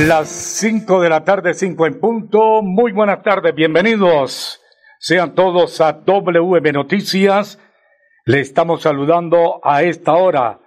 [0.00, 2.62] Las 5 de la tarde, 5 en punto.
[2.62, 4.60] Muy buenas tardes, bienvenidos.
[4.98, 7.60] Sean todos a WM Noticias.
[8.24, 10.58] Le estamos saludando a esta hora.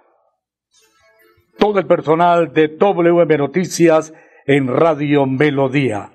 [1.58, 4.14] Todo el personal de WM Noticias
[4.46, 6.10] en Radio Melodía.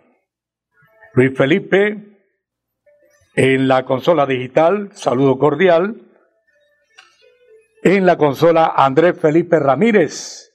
[1.14, 2.18] Luis Felipe
[3.36, 6.02] en la consola digital, saludo cordial.
[7.84, 10.52] En la consola Andrés Felipe Ramírez,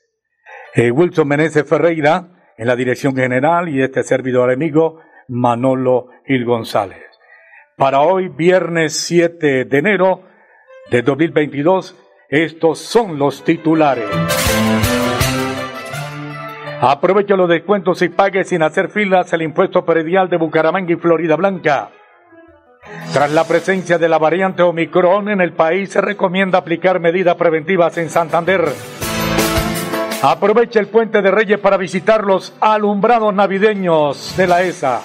[0.75, 7.05] eh, Wilson Meneses Ferreira en la dirección general y este servidor amigo Manolo Gil González.
[7.77, 10.23] Para hoy, viernes 7 de enero
[10.91, 11.97] de 2022,
[12.29, 14.09] estos son los titulares.
[16.81, 21.37] Aprovecho los descuentos y pague sin hacer filas el impuesto predial de Bucaramanga y Florida
[21.37, 21.91] Blanca.
[23.13, 27.99] Tras la presencia de la variante Omicron en el país, se recomienda aplicar medidas preventivas
[27.99, 28.63] en Santander.
[30.23, 35.01] Aprovecha el puente de Reyes para visitar los alumbrados navideños de la ESA.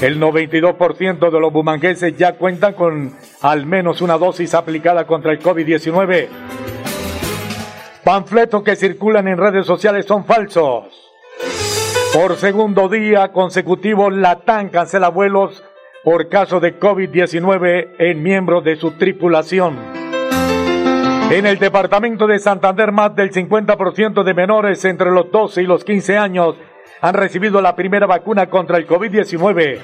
[0.00, 5.38] El 92% de los bumangueses ya cuentan con al menos una dosis aplicada contra el
[5.38, 6.28] COVID-19.
[8.02, 10.84] Panfletos que circulan en redes sociales son falsos.
[12.14, 15.62] Por segundo día consecutivo, Latam cancela vuelos
[16.02, 20.03] por caso de COVID-19 en miembros de su tripulación.
[21.30, 25.82] En el departamento de Santander, más del 50% de menores entre los 12 y los
[25.84, 26.56] 15 años
[27.00, 29.78] han recibido la primera vacuna contra el COVID-19.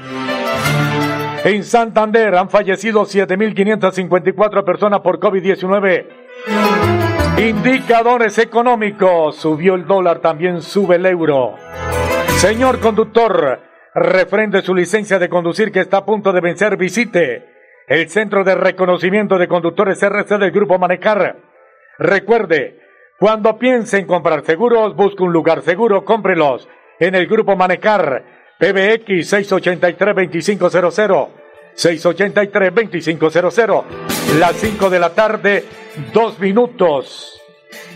[1.45, 6.07] En Santander han fallecido 7.554 personas por COVID-19.
[7.39, 9.37] Indicadores económicos.
[9.37, 11.55] Subió el dólar, también sube el euro.
[12.37, 13.61] Señor conductor,
[13.95, 16.77] refrende su licencia de conducir que está a punto de vencer.
[16.77, 17.60] Visite
[17.91, 21.37] el Centro de Reconocimiento de Conductores RC del Grupo Manecar.
[21.99, 22.79] Recuerde,
[23.19, 26.69] cuando piense en comprar seguros, busque un lugar seguro, cómprelos
[27.01, 28.23] en el Grupo Manecar.
[28.61, 31.29] PBX 683-2500.
[31.75, 33.85] 683-2500.
[34.39, 35.65] Las 5 de la tarde,
[36.13, 37.43] dos minutos.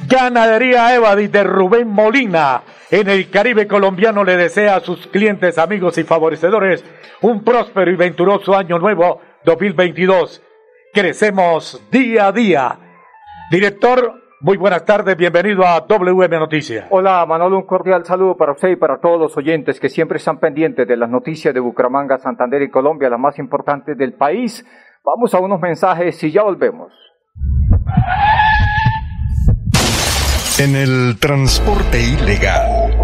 [0.08, 5.96] Ganadería Evadi de Rubén Molina en el Caribe colombiano le desea a sus clientes, amigos
[5.98, 6.82] y favorecedores
[7.20, 10.42] un próspero y venturoso año nuevo 2022.
[10.92, 12.78] Crecemos día a día.
[13.50, 16.86] Director, muy buenas tardes, bienvenido a WM Noticias.
[16.90, 20.38] Hola Manolo, un cordial saludo para usted y para todos los oyentes que siempre están
[20.38, 24.64] pendientes de las noticias de Bucaramanga, Santander y Colombia, las más importantes del país.
[25.04, 26.92] Vamos a unos mensajes y ya volvemos.
[30.58, 33.03] En el transporte ilegal.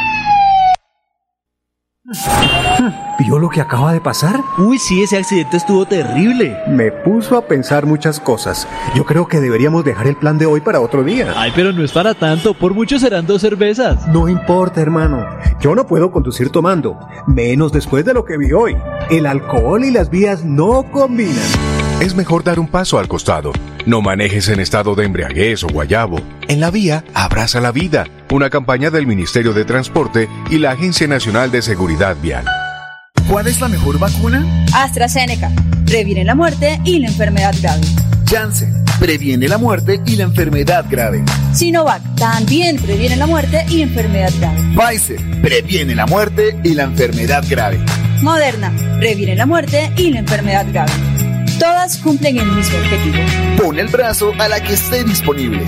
[3.19, 4.41] ¿Vio lo que acaba de pasar?
[4.57, 6.57] Uy, sí, ese accidente estuvo terrible.
[6.67, 8.67] Me puso a pensar muchas cosas.
[8.95, 11.33] Yo creo que deberíamos dejar el plan de hoy para otro día.
[11.37, 14.07] Ay, pero no es para tanto, por mucho serán dos cervezas.
[14.07, 15.25] No importa, hermano.
[15.59, 18.75] Yo no puedo conducir tomando, menos después de lo que vi hoy.
[19.09, 21.80] El alcohol y las vías no combinan.
[22.01, 23.53] Es mejor dar un paso al costado.
[23.85, 26.19] No manejes en estado de embriaguez o guayabo.
[26.47, 28.07] En la vía, abraza la vida.
[28.31, 32.43] Una campaña del Ministerio de Transporte y la Agencia Nacional de Seguridad Vial.
[33.29, 34.43] ¿Cuál es la mejor vacuna?
[34.73, 35.51] AstraZeneca.
[35.85, 37.81] Previene la muerte y la enfermedad grave.
[38.27, 38.83] Janssen.
[38.99, 41.23] Previene la muerte y la enfermedad grave.
[41.53, 42.01] Sinovac.
[42.15, 44.57] También previene la muerte y enfermedad grave.
[44.75, 45.19] Pfizer.
[45.43, 47.79] Previene la muerte y la enfermedad grave.
[48.23, 48.73] Moderna.
[48.97, 51.10] Previene la muerte y la enfermedad grave.
[51.61, 53.17] Todas cumplen el mismo objetivo.
[53.55, 55.63] Pon el brazo a la que esté disponible.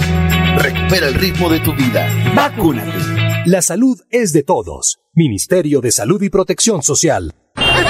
[0.57, 2.09] Recupera el ritmo de tu vida.
[2.33, 2.97] Vacúnate.
[3.45, 5.01] La salud es de todos.
[5.13, 7.35] Ministerio de Salud y Protección Social.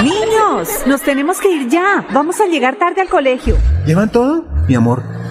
[0.02, 2.06] Niños, nos tenemos que ir ya.
[2.12, 3.56] Vamos a llegar tarde al colegio.
[3.86, 4.44] ¿Llevan todo?
[4.68, 5.02] Mi amor,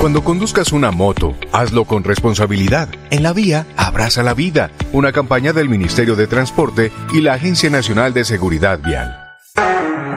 [0.00, 2.88] Cuando conduzcas una moto, hazlo con responsabilidad.
[3.10, 4.70] En la vía, abraza la vida.
[4.92, 9.24] Una campaña del Ministerio de Transporte y la Agencia Nacional de Seguridad Vial.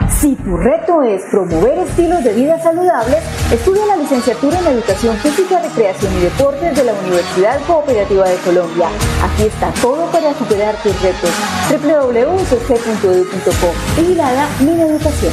[0.08, 3.18] Si tu reto es promover estilos de vida saludables,
[3.50, 8.86] estudia la licenciatura en Educación Física, Recreación y Deportes de la Universidad Cooperativa de Colombia.
[9.24, 11.30] Aquí está todo para superar tus retos.
[11.70, 13.72] www.ucc.edu.co.
[14.00, 15.32] Vigilada Mi Educación.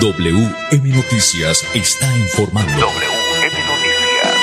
[0.00, 2.72] WM Noticias está informando.
[2.72, 4.40] WM Noticias.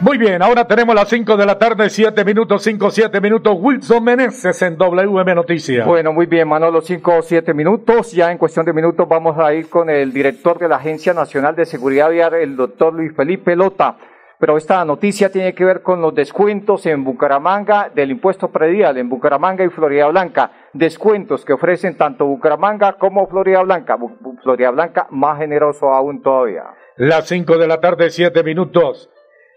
[0.00, 3.54] Muy bien, ahora tenemos las 5 de la tarde, 7 minutos, 5, 7 minutos.
[3.60, 5.86] Wilson Meneses en WM Noticias.
[5.86, 8.12] Bueno, muy bien, Manolo, 5, 7 minutos.
[8.12, 11.54] Ya en cuestión de minutos vamos a ir con el director de la Agencia Nacional
[11.54, 13.98] de Seguridad Vial, el doctor Luis Felipe Lota
[14.42, 19.08] pero esta noticia tiene que ver con los descuentos en Bucaramanga del impuesto predial en
[19.08, 20.50] Bucaramanga y Florida Blanca.
[20.72, 23.96] Descuentos que ofrecen tanto Bucaramanga como Florida Blanca.
[24.42, 26.64] Florida Blanca más generoso aún todavía.
[26.96, 29.08] Las 5 de la tarde, 7 minutos.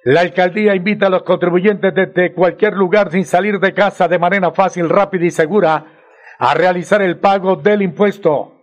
[0.03, 4.51] La alcaldía invita a los contribuyentes desde cualquier lugar sin salir de casa de manera
[4.51, 5.83] fácil, rápida y segura
[6.37, 8.54] a realizar el pago del impuesto.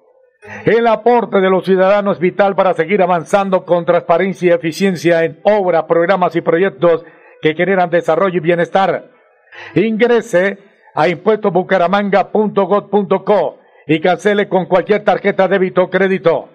[0.64, 5.38] El aporte de los ciudadanos es vital para seguir avanzando con transparencia y eficiencia en
[5.44, 7.04] obras, programas y proyectos
[7.40, 9.08] que generan desarrollo y bienestar.
[9.76, 10.58] Ingrese
[10.94, 16.48] a impuestosbucaramanga.gov.co y cancele con cualquier tarjeta débito o crédito.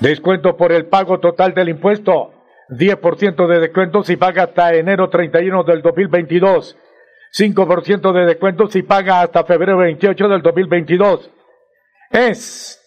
[0.00, 2.34] Descuento por el pago total del impuesto.
[2.68, 6.76] 10% de descuento si paga hasta enero 31 del 2022.
[7.32, 11.30] 5% de descuento si paga hasta febrero 28 del 2022
[12.10, 12.80] es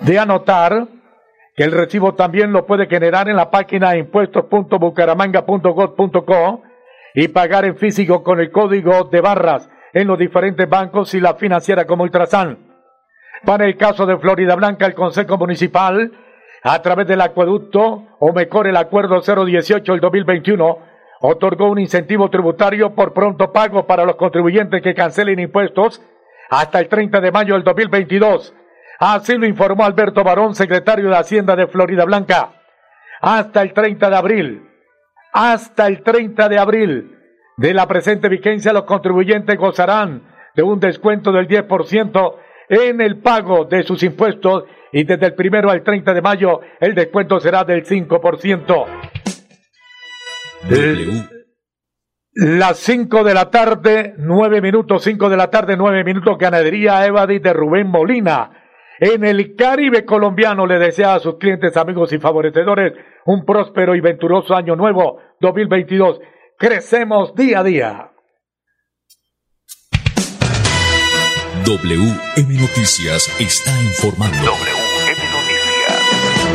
[0.00, 0.88] de anotar
[1.56, 6.62] que el recibo también lo puede generar en la página impuestos.bucaramanga.gov.co
[7.14, 11.34] y pagar en físico con el código de barras en los diferentes bancos y la
[11.34, 12.58] financiera como Ultrasan.
[13.44, 16.12] Para el caso de Florida Blanca, el Consejo Municipal,
[16.62, 20.78] a través del acueducto, o mejor el Acuerdo 018 del 2021,
[21.20, 26.00] otorgó un incentivo tributario por pronto pago para los contribuyentes que cancelen impuestos
[26.52, 28.54] hasta el 30 de mayo del 2022.
[28.98, 32.52] Así lo informó Alberto Barón, secretario de Hacienda de Florida Blanca.
[33.22, 34.68] Hasta el 30 de abril,
[35.32, 37.18] hasta el 30 de abril
[37.56, 42.36] de la presente vigencia, los contribuyentes gozarán de un descuento del 10%
[42.68, 46.94] en el pago de sus impuestos y desde el primero al 30 de mayo el
[46.94, 48.86] descuento será del 5%.
[52.34, 57.40] Las 5 de la tarde, 9 minutos, 5 de la tarde, 9 minutos, ganadería Evadi
[57.40, 58.50] de Rubén Molina.
[59.00, 62.94] En el Caribe colombiano le desea a sus clientes, amigos y favorecedores
[63.26, 66.20] un próspero y venturoso año nuevo 2022.
[66.56, 68.12] Crecemos día a día.
[71.66, 74.38] WM Noticias está informando.
[74.38, 76.52] WM Noticias.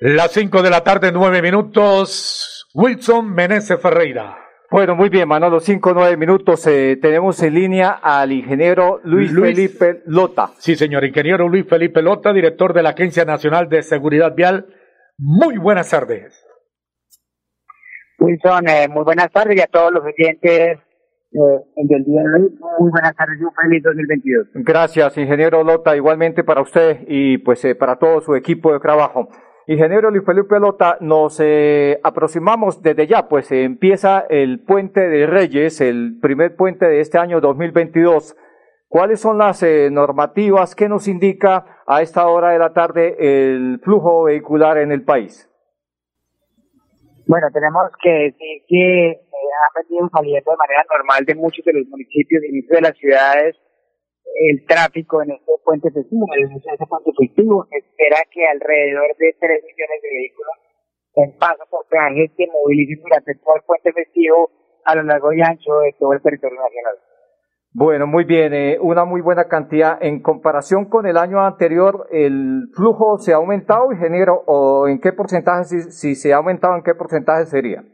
[0.00, 2.66] Las 5 de la tarde, 9 minutos.
[2.72, 4.39] Wilson Meneses Ferreira.
[4.70, 6.64] Bueno, muy bien, Manolo, cinco, nueve minutos.
[6.68, 10.52] Eh, tenemos en línea al ingeniero Luis, Felipe Lota.
[10.58, 14.66] Sí, señor, ingeniero Luis Felipe Lota, director de la Agencia Nacional de Seguridad Vial.
[15.18, 16.46] Muy buenas tardes.
[18.20, 20.78] Wilson, eh, muy buenas tardes y a todos los oyentes
[21.32, 21.38] eh,
[21.74, 22.58] del día de hoy.
[22.78, 24.46] Muy buenas tardes y un feliz 2022.
[24.54, 29.28] Gracias, ingeniero Lota, igualmente para usted y pues eh, para todo su equipo de trabajo.
[29.70, 35.28] Ingeniero Luis Felipe Lota, nos eh, aproximamos desde ya, pues eh, empieza el puente de
[35.28, 38.36] Reyes, el primer puente de este año 2022.
[38.88, 43.78] ¿Cuáles son las eh, normativas que nos indica a esta hora de la tarde el
[43.84, 45.48] flujo vehicular en el país?
[47.28, 51.86] Bueno, tenemos que decir que ha venido saliendo de manera normal de muchos de los
[51.86, 53.56] municipios y de las ciudades
[54.34, 59.62] el tráfico en este puente festivo, en este puente festivo, espera que alrededor de 3
[59.64, 60.56] millones de vehículos
[61.14, 64.50] en paso por peaje se movilicen durante todo el puente festivo
[64.84, 66.96] a lo largo y ancho de todo el territorio nacional.
[67.72, 69.98] Bueno, muy bien, eh, una muy buena cantidad.
[70.00, 74.42] En comparación con el año anterior, ¿el flujo se ha aumentado, ingeniero?
[74.46, 77.84] ¿O en qué porcentaje, si, si se ha aumentado, en qué porcentaje sería?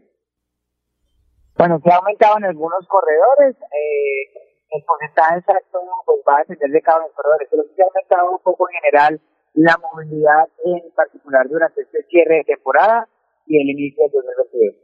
[1.58, 3.56] Bueno, se ha aumentado en algunos corredores.
[3.56, 7.84] Eh, el porcentaje exacto pues, va a depender de cada de corredores, pero sí ha
[7.84, 9.20] aumentado un poco en general
[9.54, 13.08] la movilidad, en particular durante este cierre de temporada
[13.46, 14.74] y el inicio del 2022.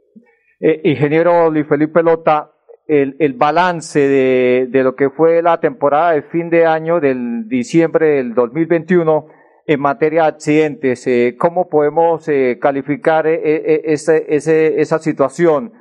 [0.61, 2.51] Eh, ingeniero Luis Felipe Lota,
[2.87, 7.47] el, el balance de, de lo que fue la temporada de fin de año del
[7.47, 9.27] diciembre del 2021
[9.65, 15.73] en materia de accidentes, eh, ¿cómo podemos eh, calificar eh, eh, ese, ese, esa situación?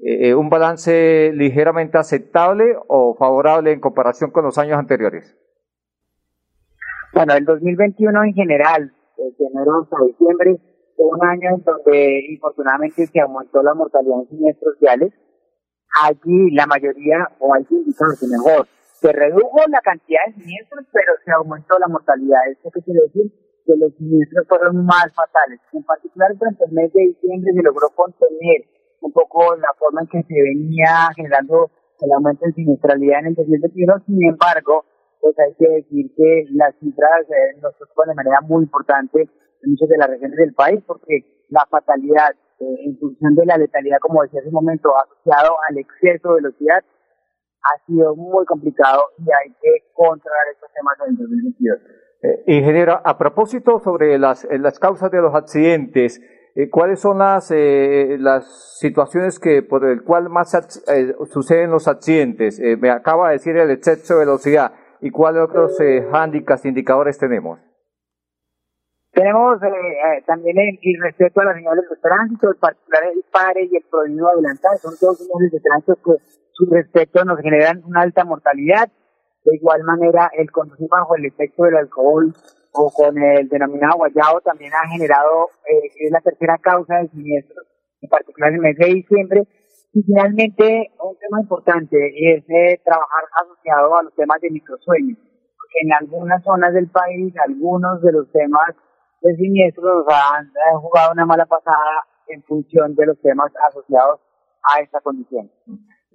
[0.00, 5.36] Eh, ¿Un balance ligeramente aceptable o favorable en comparación con los años anteriores?
[7.12, 10.58] Bueno, el 2021 en general, desde enero hasta diciembre,
[10.96, 15.12] fue un año en donde infortunadamente se aumentó la mortalidad en siniestros viales.
[16.02, 18.66] Allí la mayoría, o hay que indicarse mejor,
[19.00, 22.40] se redujo la cantidad de siniestros, pero se aumentó la mortalidad.
[22.50, 23.30] ¿Esto qué quiere decir?
[23.64, 25.60] Que los siniestros fueron más fatales.
[25.72, 28.73] En particular, durante el mes de diciembre se logró contener
[29.04, 31.70] un poco la forma en que se venía generando
[32.00, 34.02] el aumento de siniestralidad en el 2021.
[34.06, 34.84] Sin embargo,
[35.20, 39.70] pues hay que decir que las cifras eh, nos preocupan de manera muy importante en
[39.70, 43.98] muchas de las regiones del país porque la fatalidad eh, en función de la letalidad,
[44.00, 46.84] como decía hace un momento, asociado al exceso de velocidad,
[47.64, 51.78] ha sido muy complicado y hay que controlar estos temas en el 2022.
[52.22, 56.20] Eh, ingeniero, a propósito sobre las, eh, las causas de los accidentes,
[56.54, 60.54] eh, ¿cuáles son las, eh, las situaciones que por el cual más
[60.88, 62.60] eh, suceden los accidentes?
[62.60, 64.72] Eh, me acaba de decir el exceso de velocidad.
[65.00, 67.58] ¿Y cuáles otros eh, handicaps, indicadores tenemos?
[69.12, 69.60] Tenemos
[70.26, 73.84] también el, el respeto a las señales de tránsito, en particular el pare y el
[73.90, 74.76] prohibido adelantar.
[74.78, 78.90] Son dos señales de tránsito que su respeto nos generan una alta mortalidad.
[79.44, 82.32] De igual manera, el conducir bajo el efecto del alcohol
[82.74, 87.66] o con el denominado guayabo también ha generado, eh, es la tercera causa de siniestros,
[88.00, 89.42] en particular en el mes de diciembre.
[89.92, 95.78] Y finalmente, un tema importante es eh, trabajar asociado a los temas de microsueños, porque
[95.82, 98.74] en algunas zonas del país, algunos de los temas
[99.22, 104.20] de siniestros han, han jugado una mala pasada en función de los temas asociados
[104.74, 105.48] a esta condición.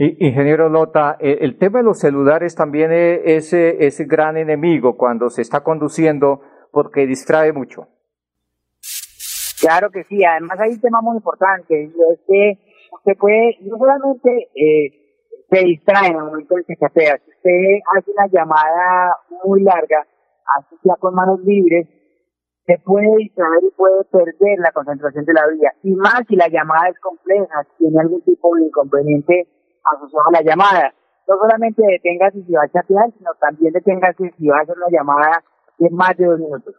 [0.01, 5.41] Ingeniero Lota, eh, el tema de los celulares también es ese gran enemigo cuando se
[5.41, 6.39] está conduciendo
[6.71, 7.89] porque distrae mucho.
[9.59, 11.91] Claro que sí, además hay un tema muy importante, es
[12.25, 12.53] que
[12.93, 17.31] usted puede, no solamente eh, se distrae en el momento en que se apea, si
[17.31, 20.07] usted hace una llamada muy larga,
[20.57, 21.89] así sea con manos libres,
[22.65, 25.73] se puede distraer y puede perder la concentración de la vía.
[25.83, 30.41] Y más si la llamada es compleja, tiene algún tipo de inconveniente asociado a la
[30.41, 30.93] llamada.
[31.27, 34.87] No solamente deténgase si va a chatear, sino también deténgase si va a hacer una
[34.89, 35.43] llamada
[35.77, 36.75] de más de dos minutos.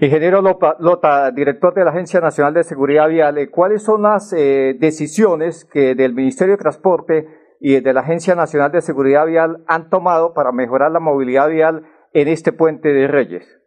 [0.00, 4.32] Ingeniero Lota, Lota, director de la Agencia Nacional de Seguridad Vial, eh, ¿cuáles son las
[4.32, 7.26] eh, decisiones que del Ministerio de Transporte
[7.60, 11.84] y de la Agencia Nacional de Seguridad Vial han tomado para mejorar la movilidad vial
[12.12, 13.60] en este puente de Reyes?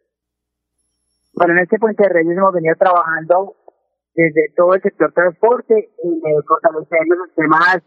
[1.34, 3.56] Bueno, en este puente de Reyes hemos venido trabajando
[4.14, 7.82] desde todo el sector transporte, eh, fortaleciendo los temas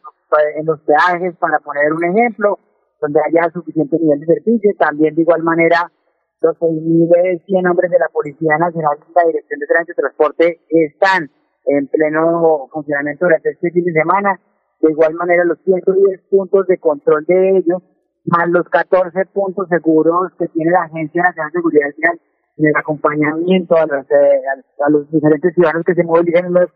[0.57, 2.59] en los peajes, para poner un ejemplo,
[3.01, 4.73] donde haya suficiente nivel de servicio.
[4.79, 5.93] También, de igual manera,
[6.41, 11.31] los 6.100 hombres de la Policía Nacional y la Dirección de Tránsito y Transporte están
[11.67, 14.41] en pleno funcionamiento durante este fin de semana.
[14.81, 17.83] De igual manera, los 110 puntos de control de ellos,
[18.25, 22.21] más los 14 puntos seguros que tiene la Agencia Nacional de Seguridad Vial
[22.57, 24.43] en el acompañamiento a los, eh,
[24.87, 26.71] a, los diferentes ciudadanos que se movilizan en los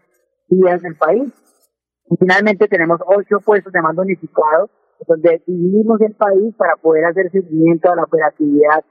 [0.48, 1.32] días del país.
[2.10, 4.70] Y finalmente tenemos ocho puestos de mando unificado,
[5.06, 8.84] donde dividimos el país para poder hacer seguimiento a la operatividad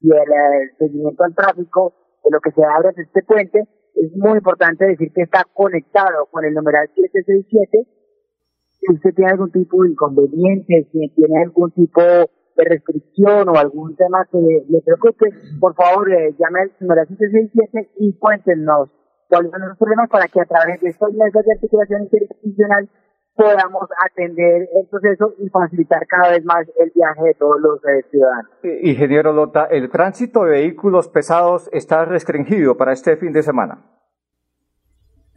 [0.00, 1.94] y el, seguimiento al tráfico
[2.24, 3.60] de lo que se abre este puente.
[3.94, 7.86] Es muy importante decir que está conectado con el numeral 767.
[8.80, 12.00] Si usted tiene algún tipo de inconveniente, si tiene algún tipo
[12.56, 15.26] restricción o algún tema que le preocupe,
[15.60, 18.88] por favor eh, llame al numeral 767 y cuéntenos
[19.28, 22.88] cuáles son los problemas para que a través de estas mesas de articulación interinstitucional
[23.34, 28.04] podamos atender el proceso y facilitar cada vez más el viaje de todos los eh,
[28.10, 28.50] ciudadanos.
[28.82, 33.84] Ingeniero Lota, el tránsito de vehículos pesados está restringido para este fin de semana.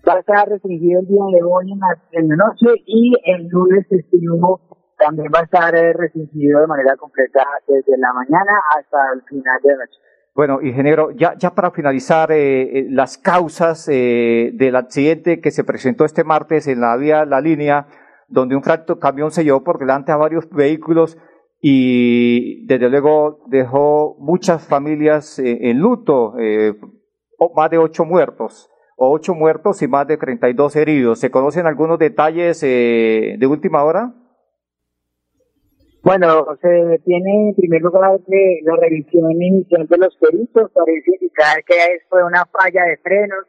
[0.07, 3.47] Va a estar restringido el día de hoy en la, en la noche y el
[3.47, 4.59] lunes festivo
[4.97, 9.59] también va a estar eh, restringido de manera completa desde la mañana hasta el final
[9.63, 9.99] de la noche.
[10.35, 15.63] Bueno, ingeniero, ya, ya para finalizar, eh, eh, las causas eh, del accidente que se
[15.63, 17.87] presentó este martes en la vía La Línea,
[18.27, 21.17] donde un fracto camión se llevó por delante a varios vehículos
[21.61, 26.33] y desde luego dejó muchas familias en luto,
[27.55, 31.19] más de ocho muertos, ocho muertos y más de 32 heridos.
[31.19, 34.13] ¿Se conocen algunos detalles de última hora?
[36.05, 41.63] Bueno, se tiene en primer lugar de la revisión inicial de los peritos, parece indicar
[41.65, 41.73] que
[42.07, 43.45] fue una falla de frenos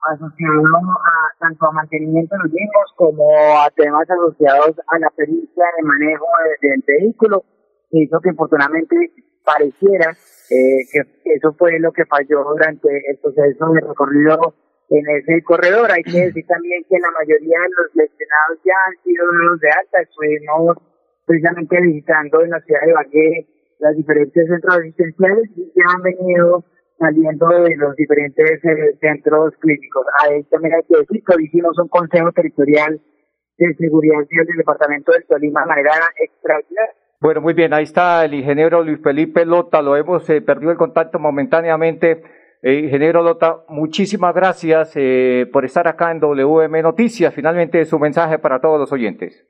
[0.00, 0.62] asociado
[1.04, 3.28] a tanto a mantenimiento de los mismos como
[3.60, 6.24] a temas asociados a la pericia de manejo
[6.62, 7.44] del vehículo.
[7.90, 8.96] Hizo que infortunadamente
[9.44, 10.08] pareciera
[10.48, 14.54] eh, que eso fue lo que falló durante el proceso de recorrido
[14.88, 15.92] en ese corredor.
[15.92, 19.68] Hay que decir también que la mayoría de los lesionados ya han sido los de
[19.68, 20.00] alta.
[20.00, 20.87] Estuvimos
[21.28, 23.46] precisamente visitando en la ciudad de Valle
[23.78, 26.64] las diferentes centros asistenciales y ya han venido
[26.98, 30.06] saliendo de los diferentes eh, centros clínicos.
[30.24, 33.00] Ahí también hay que decir que hicimos un consejo territorial
[33.58, 36.94] de seguridad del departamento del Tolima manera extraordinaria.
[37.20, 40.78] Bueno, muy bien, ahí está el ingeniero Luis Felipe Lota, lo hemos eh, perdido el
[40.78, 42.22] contacto momentáneamente.
[42.62, 44.94] Eh, ingeniero Lota, muchísimas gracias
[45.52, 47.34] por estar acá en WM Noticias.
[47.34, 49.46] Finalmente, su mensaje para todos los oyentes.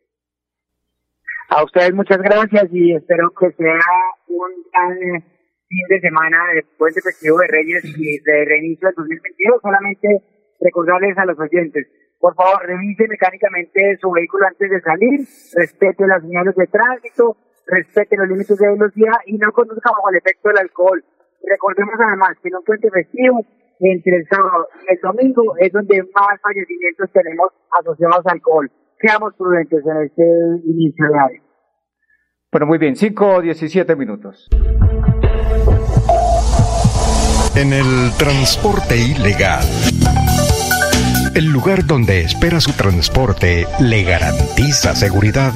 [1.49, 3.81] A ustedes muchas gracias y espero que sea
[4.29, 5.25] un gran eh,
[5.67, 6.63] fin de semana de
[7.01, 9.63] festivo de Reyes y de reinicio del 2022.
[9.63, 10.09] Solamente
[10.61, 11.89] recordarles a los oyentes,
[12.21, 15.21] por favor, revise mecánicamente su vehículo antes de salir,
[15.57, 20.17] respete las señales de tránsito, respete los límites de velocidad y no conduzca bajo el
[20.17, 21.03] efecto del alcohol.
[21.43, 23.41] Recordemos además que en un puente festivo,
[23.81, 29.35] entre el sábado y el domingo, es donde más fallecimientos tenemos asociados al alcohol seamos
[29.37, 30.23] prudentes en este
[30.65, 31.43] inicio de año.
[32.51, 34.49] Bueno, muy bien, 5 o 17 minutos.
[37.55, 39.65] En el transporte ilegal.
[41.35, 45.53] El lugar donde espera su transporte le garantiza seguridad.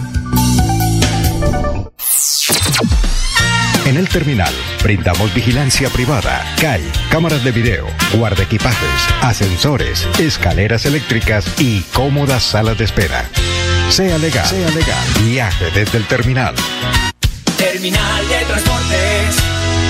[3.93, 7.85] En el terminal brindamos vigilancia privada, CAI, cámaras de video,
[8.17, 8.89] guarda equipajes,
[9.21, 13.29] ascensores, escaleras eléctricas y cómodas salas de espera.
[13.91, 15.07] Sea legal, sea legal.
[15.23, 16.55] Viaje desde el terminal.
[17.59, 19.37] Terminal de Transportes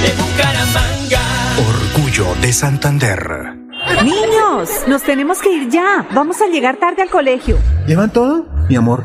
[0.03, 1.21] de Bucaramanga.
[1.69, 3.55] Orgullo de Santander.
[4.03, 6.09] Niños, nos tenemos que ir ya.
[6.13, 7.57] Vamos a llegar tarde al colegio.
[7.87, 8.49] ¿Llevan todo?
[8.69, 9.05] Mi amor,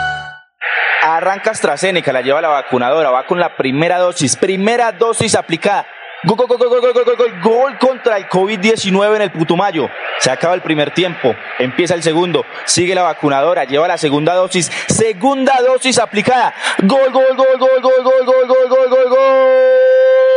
[1.21, 5.85] Arranca AstraZeneca, la lleva la vacunadora, va con la primera dosis, primera dosis aplicada.
[6.23, 9.87] Gol, gol, gol, gol, gol, gol, gol contra el COVID-19 en el Putumayo.
[10.17, 14.71] Se acaba el primer tiempo, empieza el segundo, sigue la vacunadora, lleva la segunda dosis,
[14.87, 16.55] segunda dosis aplicada.
[16.79, 20.30] Gol, gol, gol, gol, gol, gol, gol, gol, gol, gol, gol.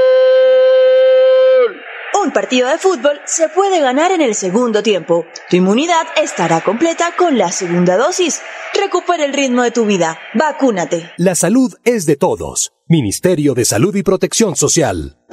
[2.24, 5.26] Un partido de fútbol se puede ganar en el segundo tiempo.
[5.50, 8.40] Tu inmunidad estará completa con la segunda dosis.
[8.72, 10.18] Recupera el ritmo de tu vida.
[10.32, 11.12] Vacúnate.
[11.18, 12.72] La salud es de todos.
[12.88, 15.18] Ministerio de Salud y Protección Social.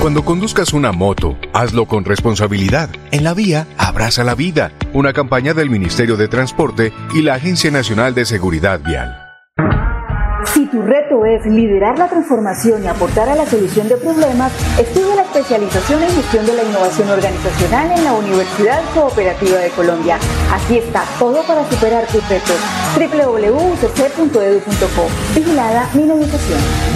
[0.00, 2.88] Cuando conduzcas una moto, hazlo con responsabilidad.
[3.10, 4.72] En la vía, abraza la vida.
[4.92, 9.22] Una campaña del Ministerio de Transporte y la Agencia Nacional de Seguridad Vial.
[10.44, 15.16] Si tu reto es liderar la transformación y aportar a la solución de problemas, estudia
[15.16, 20.18] la especialización en gestión de la innovación organizacional en la Universidad Cooperativa de Colombia.
[20.52, 22.56] Aquí está todo para superar tus retos.
[22.96, 25.08] www.ucc.edu.co.
[25.34, 26.95] Vigilada mi Educación.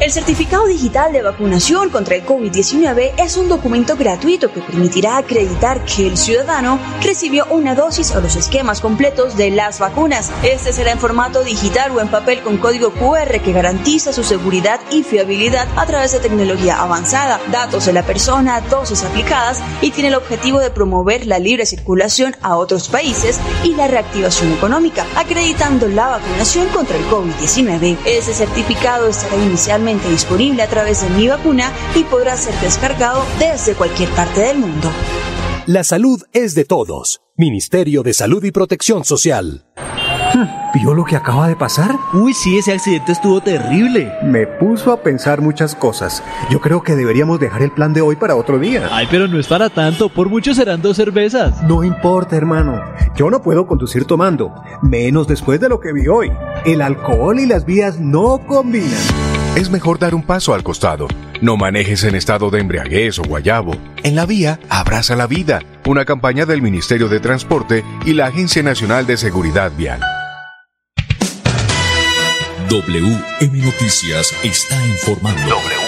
[0.00, 5.84] El certificado digital de vacunación contra el COVID-19 es un documento gratuito que permitirá acreditar
[5.84, 10.32] que el ciudadano recibió una dosis o los esquemas completos de las vacunas.
[10.42, 14.80] Este será en formato digital o en papel con código QR que garantiza su seguridad
[14.90, 20.08] y fiabilidad a través de tecnología avanzada, datos de la persona, dosis aplicadas y tiene
[20.08, 25.86] el objetivo de promover la libre circulación a otros países y la reactivación económica, acreditando
[25.86, 27.96] la vacunación contra el COVID-19.
[28.04, 29.36] Ese certificado estará
[30.08, 34.90] disponible a través de Mi Vacuna y podrá ser descargado desde cualquier parte del mundo.
[35.66, 37.22] La salud es de todos.
[37.36, 39.64] Ministerio de Salud y Protección Social.
[40.74, 41.96] ¿Vio lo que acaba de pasar?
[42.12, 44.12] Uy, sí, ese accidente estuvo terrible.
[44.22, 46.22] Me puso a pensar muchas cosas.
[46.50, 48.88] Yo creo que deberíamos dejar el plan de hoy para otro día.
[48.90, 50.08] Ay, pero no es para tanto.
[50.08, 51.62] Por mucho serán dos cervezas.
[51.62, 52.80] No importa, hermano.
[53.16, 54.52] Yo no puedo conducir tomando.
[54.82, 56.32] Menos después de lo que vi hoy.
[56.64, 59.33] El alcohol y las vías no combinan.
[59.56, 61.06] Es mejor dar un paso al costado.
[61.40, 63.76] No manejes en estado de embriaguez o guayabo.
[64.02, 65.60] En la vía, abraza la vida.
[65.86, 70.00] Una campaña del Ministerio de Transporte y la Agencia Nacional de Seguridad Vial.
[72.68, 75.48] WM Noticias está informando.
[75.48, 75.83] Noticias.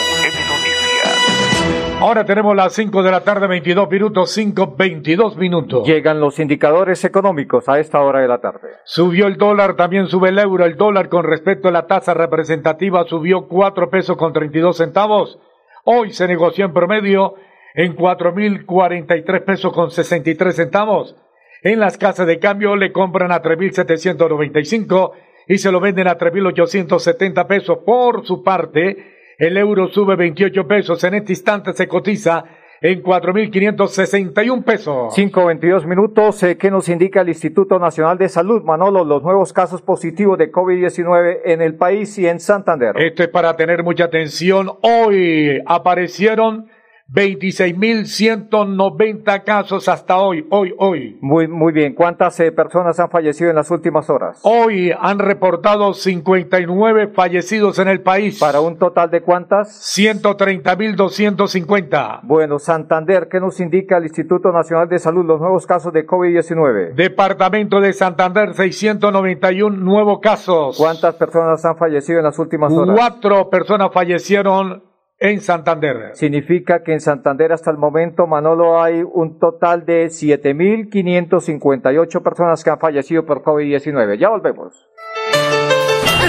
[2.07, 5.89] Ahora tenemos las 5 de la tarde, 22 minutos, 5, 22 minutos.
[5.89, 8.69] Llegan los indicadores económicos a esta hora de la tarde.
[8.85, 10.65] Subió el dólar, también sube el euro.
[10.67, 15.41] El dólar con respecto a la tasa representativa subió 4 pesos con 32 centavos.
[15.83, 17.35] Hoy se negoció en promedio
[17.75, 21.17] en 4.043 pesos con 63 centavos.
[21.65, 25.11] En las casas de cambio le compran a 3.795
[25.49, 27.79] y se lo venden a 3.870 pesos.
[27.85, 31.03] Por su parte, el euro sube 28 pesos.
[31.05, 32.45] En este instante se cotiza
[32.81, 35.15] en 4.561 pesos.
[35.17, 36.43] 5.22 minutos.
[36.43, 39.05] Eh, ¿Qué nos indica el Instituto Nacional de Salud, Manolo?
[39.05, 42.95] Los nuevos casos positivos de COVID-19 en el país y en Santander.
[42.99, 44.71] Esto es para tener mucha atención.
[44.83, 46.69] Hoy aparecieron
[47.09, 51.17] 26.190 casos hasta hoy, hoy, hoy.
[51.21, 51.95] Muy, muy bien.
[51.95, 54.41] ¿Cuántas eh, personas han fallecido en las últimas horas?
[54.43, 58.41] Hoy han reportado 59 fallecidos en el país.
[58.41, 59.69] ¿Para un total de cuántas?
[59.97, 62.23] 130.250.
[62.25, 66.95] Bueno, Santander, ¿qué nos indica el Instituto Nacional de Salud los nuevos casos de COVID-19?
[66.95, 70.77] Departamento de Santander, 691 nuevos casos.
[70.77, 72.97] ¿Cuántas personas han fallecido en las últimas horas?
[72.97, 74.83] Cuatro personas fallecieron
[75.19, 76.11] en Santander.
[76.15, 82.71] Significa que en Santander hasta el momento, Manolo, hay un total de 7.558 personas que
[82.71, 84.19] han fallecido por COVID-19.
[84.19, 84.75] Ya volvemos.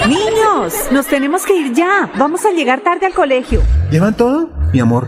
[0.08, 2.12] Niños, nos tenemos que ir ya.
[2.18, 3.62] Vamos a llegar tarde al colegio.
[3.92, 4.50] ¿Llevan todo?
[4.72, 5.08] Mi amor,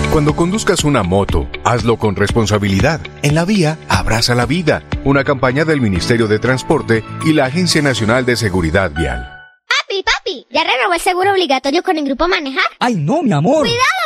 [0.11, 2.99] Cuando conduzcas una moto, hazlo con responsabilidad.
[3.23, 4.83] En la vía, abraza la vida.
[5.05, 9.25] Una campaña del Ministerio de Transporte y la Agencia Nacional de Seguridad Vial.
[9.65, 12.65] Papi, papi, ¿ya renovó el seguro obligatorio con el grupo Manejar?
[12.79, 13.61] Ay, no, mi amor.
[13.61, 14.00] ¡Cuidado!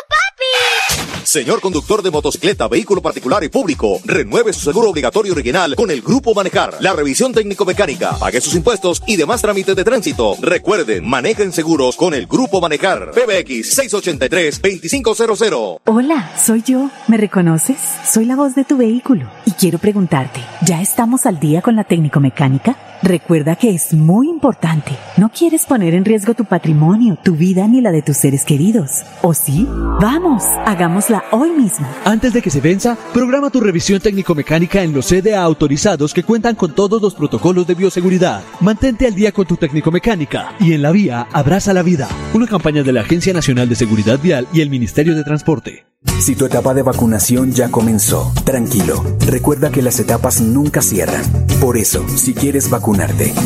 [1.36, 6.02] Señor conductor de motocicleta, vehículo particular y público, renueve su seguro obligatorio original con el
[6.02, 6.78] Grupo Manejar.
[6.80, 10.38] La revisión técnico-mecánica, pague sus impuestos y demás trámites de tránsito.
[10.40, 13.12] Recuerden, manejen seguros con el Grupo Manejar.
[13.12, 15.80] PBX 683-2500.
[15.84, 16.90] Hola, soy yo.
[17.10, 17.80] ¿Me reconoces?
[18.10, 21.84] Soy la voz de tu vehículo y quiero preguntarte, ¿ya estamos al día con la
[21.84, 22.78] técnico mecánica?
[23.06, 24.98] Recuerda que es muy importante.
[25.18, 29.04] No quieres poner en riesgo tu patrimonio, tu vida ni la de tus seres queridos.
[29.22, 29.68] ¿O sí?
[30.02, 31.86] Vamos, hagámosla hoy mismo.
[32.04, 36.56] Antes de que se venza, programa tu revisión técnico-mecánica en los CDA autorizados que cuentan
[36.56, 38.42] con todos los protocolos de bioseguridad.
[38.60, 42.08] Mantente al día con tu técnico-mecánica y en la vía abraza la vida.
[42.34, 45.86] Una campaña de la Agencia Nacional de Seguridad Vial y el Ministerio de Transporte.
[46.20, 49.04] Si tu etapa de vacunación ya comenzó, tranquilo.
[49.28, 51.24] Recuerda que las etapas nunca cierran.
[51.60, 52.70] Por eso, si quieres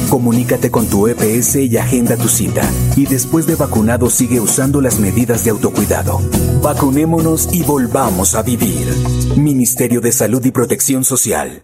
[0.09, 2.61] comunícate con tu EPS y agenda tu cita.
[2.95, 6.19] Y después de vacunado sigue usando las medidas de autocuidado.
[6.61, 8.87] Vacunémonos y volvamos a vivir.
[9.37, 11.63] Ministerio de Salud y Protección Social.